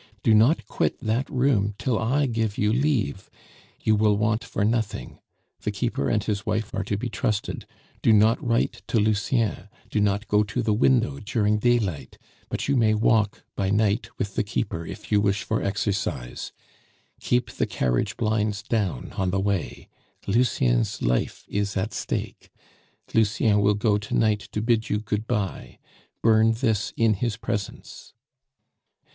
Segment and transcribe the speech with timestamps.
[0.23, 3.29] Do not quit that room till I give you leave;
[3.83, 5.19] you will want for nothing.
[5.59, 7.67] The keeper and his wife are to be trusted.
[8.01, 9.69] Do not write to Lucien.
[9.91, 12.17] Do not go to the window during daylight;
[12.49, 16.51] but you may walk by night with the keeper if you wish for exercise.
[17.19, 19.87] Keep the carriage blinds down on the way.
[20.25, 22.49] Lucien's life is at stake.
[23.13, 25.77] "Lucien will go to night to bid you good bye;
[26.23, 28.13] burn this in his presence."